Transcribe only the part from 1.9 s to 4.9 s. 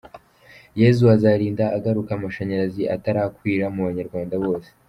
amashanyarazi atarakwira mu abanyarwanda Bose.